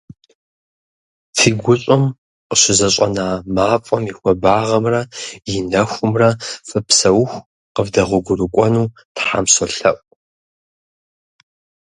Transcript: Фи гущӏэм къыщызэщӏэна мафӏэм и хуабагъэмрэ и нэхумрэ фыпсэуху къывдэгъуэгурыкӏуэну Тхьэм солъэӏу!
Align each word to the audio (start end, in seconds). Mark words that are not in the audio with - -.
Фи 1.37 1.49
гущӏэм 1.61 2.03
къыщызэщӏэна 2.47 3.27
мафӏэм 3.55 4.03
и 4.11 4.13
хуабагъэмрэ 4.17 5.01
и 5.51 5.55
нэхумрэ 5.71 6.29
фыпсэуху 6.67 7.45
къывдэгъуэгурыкӏуэну 7.75 8.91
Тхьэм 9.15 9.45
солъэӏу! 9.53 10.01